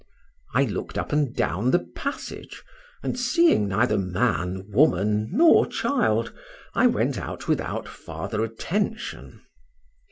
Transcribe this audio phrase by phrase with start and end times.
[0.55, 2.63] —I look'd up and down the passage,
[3.03, 6.33] and seeing neither man, woman, nor child,
[6.73, 9.41] I went out without farther attention.